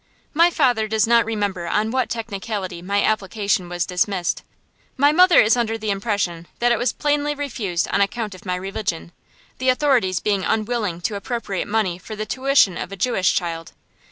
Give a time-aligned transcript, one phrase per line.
[0.33, 4.41] My father does not remember on what technicality my application was dismissed.
[4.97, 8.55] My mother is under the impression that it was plainly refused on account of my
[8.55, 9.11] religion,
[9.59, 13.73] the authorities being unwilling to appropriate money for the tuition of a Jewish child.